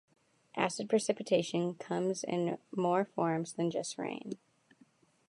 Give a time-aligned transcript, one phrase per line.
[0.55, 4.39] Acid precipitation comes in more forms than just rain.